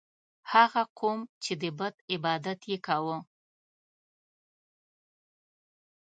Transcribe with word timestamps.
هغه 0.53 0.83
قوم 0.99 1.19
چې 1.43 1.51
د 1.61 1.63
بت 1.77 1.95
عبادت 2.13 2.59
یې 2.71 2.77
کاوه. 2.85 3.17